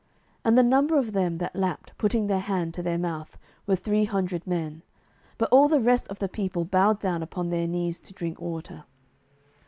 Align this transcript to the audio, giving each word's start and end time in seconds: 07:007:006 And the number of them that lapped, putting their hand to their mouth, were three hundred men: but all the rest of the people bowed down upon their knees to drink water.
07:007:006 0.01 0.09
And 0.45 0.57
the 0.57 0.63
number 0.63 0.97
of 0.97 1.11
them 1.11 1.37
that 1.37 1.55
lapped, 1.55 1.95
putting 1.99 2.25
their 2.25 2.39
hand 2.39 2.73
to 2.73 2.81
their 2.81 2.97
mouth, 2.97 3.37
were 3.67 3.75
three 3.75 4.05
hundred 4.05 4.47
men: 4.47 4.81
but 5.37 5.47
all 5.51 5.67
the 5.67 5.79
rest 5.79 6.07
of 6.07 6.17
the 6.17 6.27
people 6.27 6.65
bowed 6.65 6.99
down 6.99 7.21
upon 7.21 7.51
their 7.51 7.67
knees 7.67 7.99
to 8.01 8.13
drink 8.15 8.41
water. 8.41 8.85